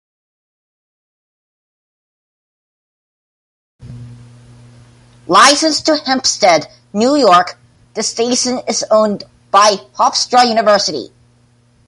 Licensed 5.27 5.85
to 5.85 5.95
Hempstead, 5.97 6.65
New 6.91 7.15
York, 7.15 7.59
the 7.93 8.01
station 8.01 8.61
is 8.67 8.83
owned 8.89 9.25
by 9.51 9.75
Hofstra 9.95 10.47
University. 10.49 11.11